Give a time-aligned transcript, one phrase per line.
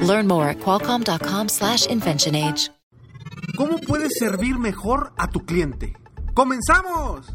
[0.00, 2.70] Learn more at qualcomm.com/inventionage.
[3.56, 5.96] ¿Cómo puedes servir mejor a tu cliente?
[6.32, 7.26] ¡Comenzamos!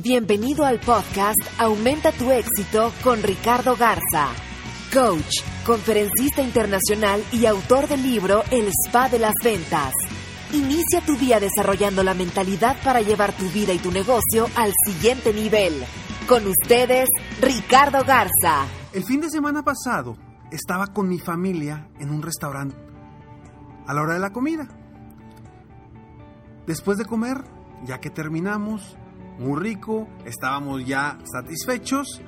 [0.00, 4.28] Bienvenido al podcast Aumenta tu éxito con Ricardo Garza,
[4.92, 9.92] coach, conferencista internacional y autor del libro El Spa de las Ventas.
[10.52, 15.32] Inicia tu día desarrollando la mentalidad para llevar tu vida y tu negocio al siguiente
[15.32, 15.84] nivel.
[16.28, 17.08] Con ustedes,
[17.40, 18.66] Ricardo Garza.
[18.92, 20.16] El fin de semana pasado
[20.50, 22.76] estaba con mi familia en un restaurante
[23.86, 24.68] a la hora de la comida.
[26.66, 27.44] Después de comer,
[27.84, 28.96] ya que terminamos,
[29.38, 32.22] muy rico, estábamos ya satisfechos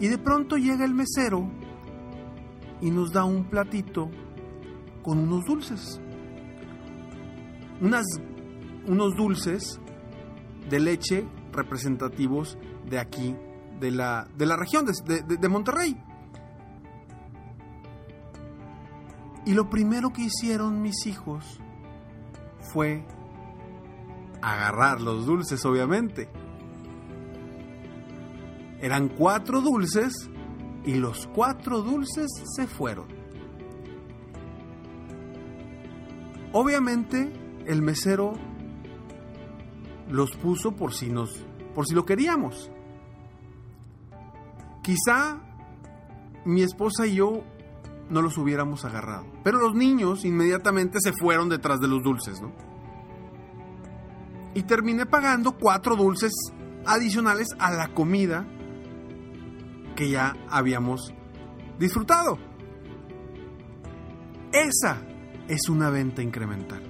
[0.00, 1.48] y de pronto llega el mesero
[2.80, 4.10] y nos da un platito
[5.02, 6.00] con unos dulces
[7.80, 8.04] unas,
[8.86, 9.80] unos dulces
[10.68, 13.36] de leche representativos de aquí,
[13.80, 15.96] de la, de la región, de, de Monterrey.
[19.46, 21.60] Y lo primero que hicieron mis hijos
[22.72, 23.06] fue
[24.42, 26.28] agarrar los dulces, obviamente.
[28.80, 30.28] Eran cuatro dulces
[30.84, 33.06] y los cuatro dulces se fueron.
[36.52, 37.32] Obviamente
[37.66, 38.34] el mesero
[40.08, 42.70] los puso por si nos por si lo queríamos.
[44.82, 45.40] Quizá
[46.44, 47.44] mi esposa y yo
[48.08, 52.52] no los hubiéramos agarrado, pero los niños inmediatamente se fueron detrás de los dulces, ¿no?
[54.54, 56.32] Y terminé pagando cuatro dulces
[56.86, 58.46] adicionales a la comida
[59.96, 61.12] que ya habíamos
[61.78, 62.38] disfrutado.
[64.52, 64.98] Esa
[65.48, 66.82] es una venta incremental.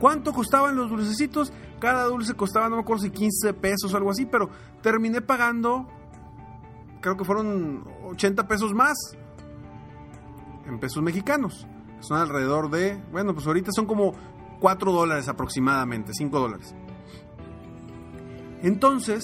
[0.00, 1.52] ¿Cuánto costaban los dulcecitos?
[1.78, 4.50] Cada dulce costaba, no me acuerdo si 15 pesos o algo así, pero
[4.82, 5.86] terminé pagando,
[7.00, 8.96] creo que fueron 80 pesos más
[10.70, 11.66] en pesos mexicanos.
[12.00, 14.14] Son alrededor de, bueno, pues ahorita son como
[14.60, 16.74] 4 dólares aproximadamente, 5 dólares.
[18.62, 19.22] Entonces,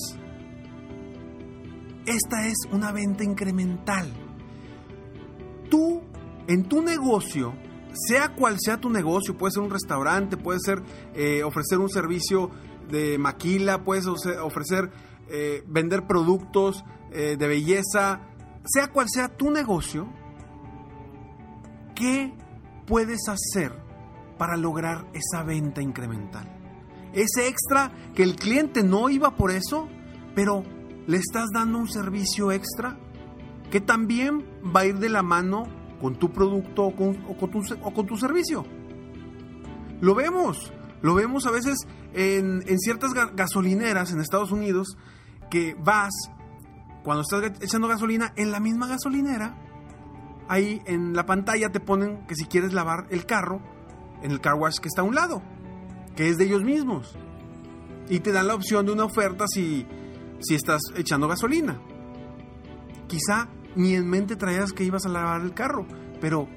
[2.06, 4.12] esta es una venta incremental.
[5.70, 6.02] Tú,
[6.46, 7.54] en tu negocio,
[7.92, 10.82] sea cual sea tu negocio, puede ser un restaurante, puede ser
[11.14, 12.50] eh, ofrecer un servicio
[12.90, 14.90] de maquila, puedes ofrecer
[15.28, 18.20] eh, vender productos eh, de belleza,
[18.64, 20.08] sea cual sea tu negocio,
[21.96, 22.32] ¿qué
[22.86, 23.72] puedes hacer
[24.38, 26.48] para lograr esa venta incremental?
[27.12, 29.88] Ese extra que el cliente no iba por eso,
[30.36, 30.62] pero
[31.08, 32.96] le estás dando un servicio extra
[33.70, 35.64] que también va a ir de la mano
[36.00, 38.64] con tu producto o con, tu, servicio.
[40.00, 41.78] Lo vemos, lo vemos a veces
[42.12, 44.96] en, ciertas gasolineras en Estados Unidos
[45.50, 46.12] que vas,
[47.02, 49.56] cuando estás echando gasolina, en la misma gasolinera,
[50.48, 53.60] ahí en la pantalla te ponen que si quieres lavar el carro,
[54.22, 55.42] en el car wash que está a un lado,
[56.16, 57.16] que es de ellos mismos.
[58.08, 59.86] Y te dan la opción de una oferta si,
[60.40, 61.80] si estás echando gasolina.
[63.08, 65.86] Quizá ni en mente traías que ibas a lavar el carro,
[66.20, 66.48] pero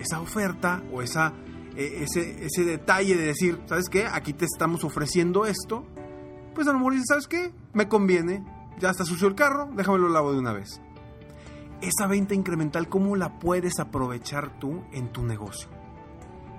[0.00, 1.32] esa oferta o esa,
[1.76, 4.06] e, ese, ese detalle de decir, ¿sabes qué?
[4.06, 5.86] Aquí te estamos ofreciendo esto,
[6.54, 7.52] pues a lo mejor dices, ¿sabes qué?
[7.72, 8.44] Me conviene,
[8.80, 10.80] ya está sucio el carro, déjame lo lavo de una vez.
[11.80, 15.68] Esa venta incremental, ¿cómo la puedes aprovechar tú en tu negocio?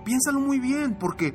[0.06, 1.34] Piénsalo muy bien, porque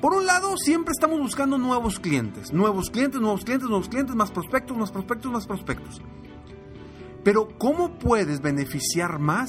[0.00, 4.30] por un lado, siempre estamos buscando nuevos clientes, nuevos clientes, nuevos clientes, nuevos clientes, más
[4.30, 6.02] prospectos, más prospectos, más prospectos.
[7.24, 9.48] Pero ¿cómo puedes beneficiar más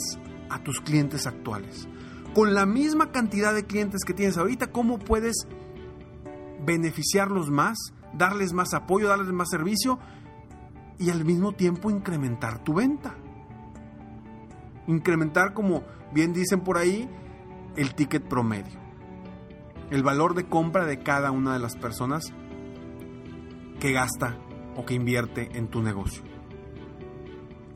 [0.49, 1.87] a tus clientes actuales?
[2.33, 5.47] Con la misma cantidad de clientes que tienes ahorita, ¿cómo puedes
[6.65, 7.77] beneficiarlos más,
[8.13, 9.99] darles más apoyo, darles más servicio
[10.99, 13.15] y al mismo tiempo incrementar tu venta?
[14.87, 15.83] Incrementar, como
[16.13, 17.09] bien dicen por ahí,
[17.75, 18.79] el ticket promedio.
[19.89, 22.33] El valor de compra de cada una de las personas
[23.79, 24.37] que gasta
[24.75, 26.23] o que invierte en tu negocio.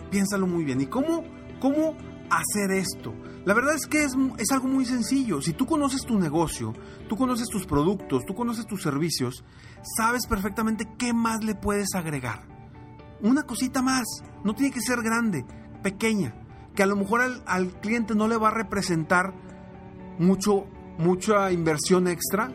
[0.09, 0.81] Piénsalo muy bien.
[0.81, 1.23] ¿Y cómo,
[1.59, 1.95] cómo
[2.29, 3.13] hacer esto?
[3.45, 5.41] La verdad es que es, es, algo muy sencillo.
[5.41, 6.73] Si tú conoces tu negocio,
[7.07, 9.44] tú conoces tus productos, tú conoces tus servicios,
[9.97, 12.50] sabes perfectamente qué más le puedes agregar.
[13.21, 14.06] Una cosita más.
[14.44, 15.45] No tiene que ser grande,
[15.83, 16.35] pequeña.
[16.75, 19.33] que a lo mejor al, cliente no le va a representar
[20.18, 22.50] mucho, mucha inversión extra,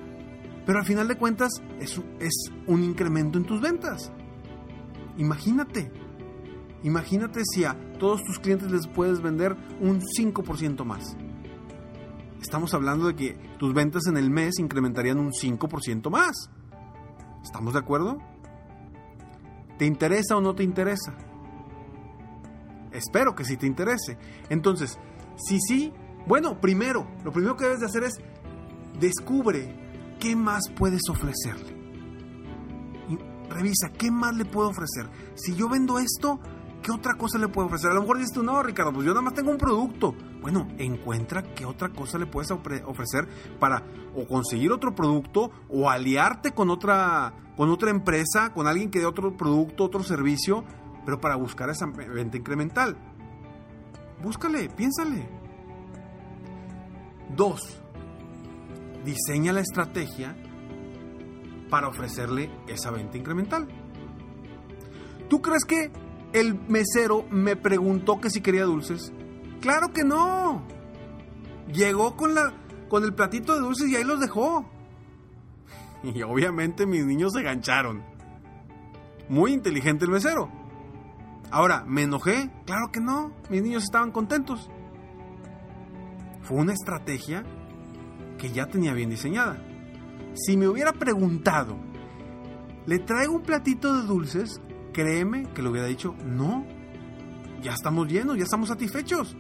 [0.65, 2.33] pero al final de cuentas es, es
[2.67, 4.11] un incremento en tus ventas.
[5.19, 5.93] Imagínate,
[6.83, 11.15] imagínate si a todos tus clientes les puedes vender un 5% más.
[12.41, 16.51] Estamos hablando de que tus ventas en el mes incrementarían un 5% más.
[17.43, 18.19] ¿Estamos de acuerdo?
[19.79, 21.15] ¿Te interesa o no te interesa?
[22.93, 24.17] Espero que sí te interese.
[24.49, 24.99] Entonces,
[25.37, 25.93] si sí,
[26.27, 28.15] bueno, primero, lo primero que debes de hacer es
[28.99, 31.77] descubre qué más puedes ofrecerle.
[33.09, 33.19] Y
[33.53, 35.09] revisa, ¿qué más le puedo ofrecer?
[35.35, 36.41] Si yo vendo esto,
[36.87, 37.91] ¿qué otra cosa le puedo ofrecer?
[37.91, 40.15] A lo mejor dices tú, no, Ricardo, pues yo nada más tengo un producto.
[40.41, 43.27] Bueno, encuentra qué otra cosa le puedes ofrecer
[43.59, 43.83] para
[44.15, 49.05] o conseguir otro producto o aliarte con otra, con otra empresa, con alguien que dé
[49.05, 50.63] otro producto, otro servicio,
[51.05, 52.97] pero para buscar esa venta incremental.
[54.23, 55.29] Búscale, piénsale.
[57.35, 57.83] Dos,
[59.05, 60.37] diseña la estrategia
[61.69, 63.67] para ofrecerle esa venta incremental.
[65.29, 66.06] ¿Tú crees que
[66.37, 69.13] el mesero me preguntó que si quería dulces?
[69.61, 70.63] Claro que no.
[71.73, 72.53] Llegó con la
[72.89, 74.65] con el platito de dulces y ahí los dejó.
[76.03, 78.05] Y obviamente mis niños se gancharon.
[79.29, 80.53] Muy inteligente el mesero.
[81.51, 82.51] Ahora, ¿me enojé?
[82.65, 83.33] Claro que no.
[83.51, 84.71] Mis niños estaban contentos.
[86.43, 87.45] Fue una estrategia
[88.39, 89.59] que ya tenía bien diseñada.
[90.35, 91.77] Si me hubiera preguntado,
[92.85, 94.61] ¿le traigo un platito de dulces?
[94.97, 96.65] Créeme que le hubiera dicho, no,
[97.63, 99.37] ya estamos llenos, ya estamos satisfechos.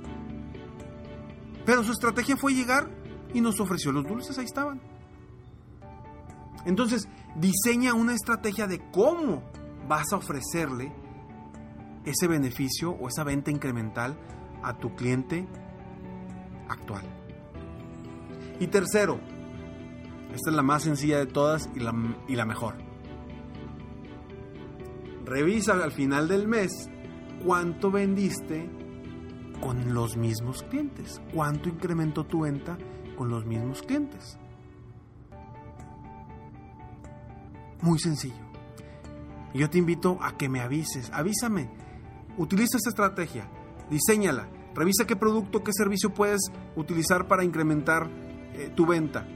[1.64, 2.90] Pero su estrategia fue llegar
[3.32, 4.82] y nos ofreció los dulces, ahí estaban.
[6.66, 9.44] Entonces, diseña una estrategia de cómo
[9.88, 10.92] vas a ofrecerle
[12.04, 14.14] ese beneficio o esa venta incremental
[14.62, 15.48] a tu cliente
[16.68, 17.04] actual.
[18.60, 19.18] Y tercero,
[20.34, 21.94] esta es la más sencilla de todas y la,
[22.28, 22.85] y la mejor.
[25.26, 26.88] Revisa al final del mes
[27.44, 28.70] cuánto vendiste
[29.60, 32.78] con los mismos clientes, cuánto incrementó tu venta
[33.16, 34.38] con los mismos clientes.
[37.82, 38.46] Muy sencillo.
[39.52, 41.70] Yo te invito a que me avises, avísame.
[42.36, 43.48] Utiliza esta estrategia,
[43.90, 48.08] diséñala, revisa qué producto, qué servicio puedes utilizar para incrementar
[48.52, 49.26] eh, tu venta.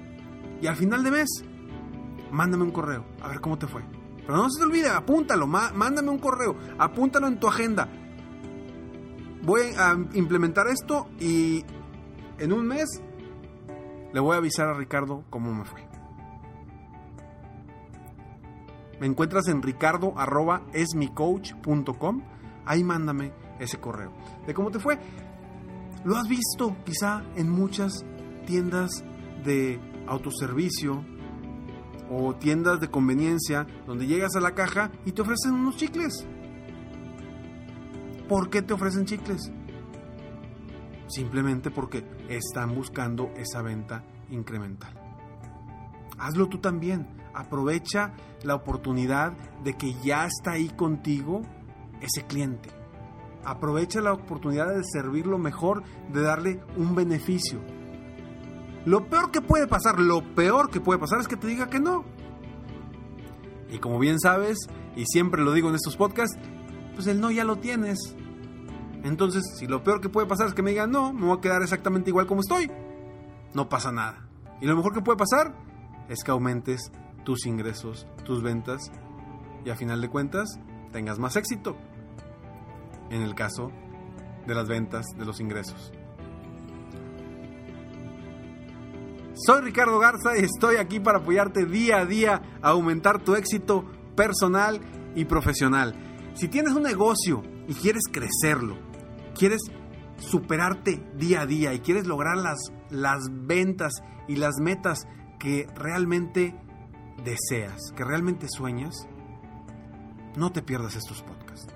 [0.62, 1.28] Y al final de mes,
[2.30, 3.82] mándame un correo, a ver cómo te fue.
[4.26, 7.88] Pero no se te olvide, apúntalo, mándame un correo, apúntalo en tu agenda.
[9.42, 11.64] Voy a implementar esto y
[12.38, 13.02] en un mes
[14.12, 15.90] le voy a avisar a Ricardo cómo me fue.
[19.00, 22.22] Me encuentras en ricardo.esmicoach.com.
[22.66, 24.12] Ahí mándame ese correo.
[24.46, 24.98] De cómo te fue.
[26.04, 28.04] Lo has visto quizá en muchas
[28.46, 29.02] tiendas
[29.44, 31.02] de autoservicio
[32.10, 36.26] o tiendas de conveniencia donde llegas a la caja y te ofrecen unos chicles.
[38.28, 39.52] ¿Por qué te ofrecen chicles?
[41.08, 44.92] Simplemente porque están buscando esa venta incremental.
[46.18, 47.06] Hazlo tú también.
[47.32, 49.32] Aprovecha la oportunidad
[49.64, 51.42] de que ya está ahí contigo
[52.00, 52.70] ese cliente.
[53.44, 55.82] Aprovecha la oportunidad de servirlo mejor,
[56.12, 57.60] de darle un beneficio.
[58.84, 61.80] Lo peor que puede pasar, lo peor que puede pasar es que te diga que
[61.80, 62.04] no.
[63.70, 64.58] Y como bien sabes,
[64.96, 66.38] y siempre lo digo en estos podcasts,
[66.94, 67.98] pues el no ya lo tienes.
[69.02, 71.40] Entonces, si lo peor que puede pasar es que me digan no, me voy a
[71.40, 72.70] quedar exactamente igual como estoy,
[73.54, 74.26] no pasa nada.
[74.60, 75.54] Y lo mejor que puede pasar
[76.08, 76.90] es que aumentes
[77.24, 78.90] tus ingresos, tus ventas
[79.64, 80.58] y a final de cuentas
[80.92, 81.76] tengas más éxito.
[83.10, 83.70] En el caso
[84.46, 85.92] de las ventas, de los ingresos.
[89.46, 93.86] Soy Ricardo Garza y estoy aquí para apoyarte día a día a aumentar tu éxito
[94.14, 94.80] personal
[95.14, 95.94] y profesional.
[96.34, 98.76] Si tienes un negocio y quieres crecerlo,
[99.34, 99.62] quieres
[100.18, 102.58] superarte día a día y quieres lograr las,
[102.90, 103.94] las ventas
[104.28, 105.06] y las metas
[105.38, 106.54] que realmente
[107.24, 109.08] deseas, que realmente sueñas,
[110.36, 111.72] no te pierdas estos podcasts.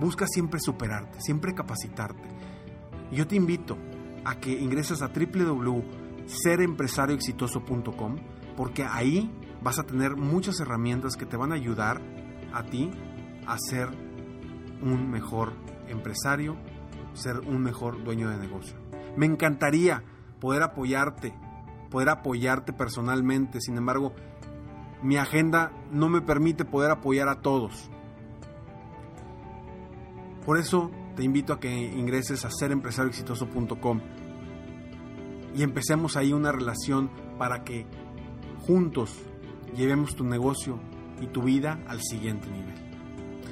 [0.00, 2.26] Busca siempre superarte, siempre capacitarte.
[3.10, 3.76] Y yo te invito
[4.24, 5.12] a que ingreses a
[6.24, 8.16] www.serempresarioexitoso.com
[8.56, 9.30] porque ahí
[9.62, 12.00] vas a tener muchas herramientas que te van a ayudar
[12.52, 12.90] a ti
[13.46, 13.88] a ser
[14.82, 15.52] un mejor
[15.88, 16.56] empresario,
[17.14, 18.76] ser un mejor dueño de negocio.
[19.16, 20.02] Me encantaría
[20.40, 21.34] poder apoyarte,
[21.90, 24.14] poder apoyarte personalmente, sin embargo,
[25.02, 27.90] mi agenda no me permite poder apoyar a todos.
[30.44, 34.00] Por eso te invito a que ingreses a serempresarioexitoso.com
[35.54, 37.86] y empecemos ahí una relación para que
[38.66, 39.14] juntos
[39.76, 40.80] llevemos tu negocio
[41.20, 42.74] y tu vida al siguiente nivel.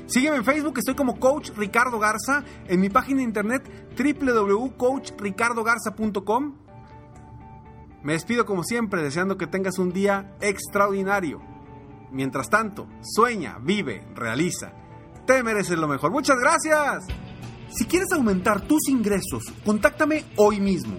[0.07, 6.55] Sígueme en Facebook, estoy como Coach Ricardo Garza, en mi página de internet www.coachricardogarza.com.
[8.03, 11.41] Me despido como siempre, deseando que tengas un día extraordinario.
[12.11, 14.73] Mientras tanto, sueña, vive, realiza.
[15.25, 16.11] Te mereces lo mejor.
[16.11, 17.07] Muchas gracias.
[17.71, 20.99] Si quieres aumentar tus ingresos, contáctame hoy mismo.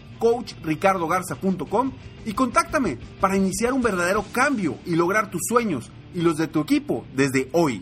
[0.21, 1.91] www.coachricardogarza.com
[2.25, 6.61] y contáctame para iniciar un verdadero cambio y lograr tus sueños y los de tu
[6.61, 7.81] equipo desde hoy.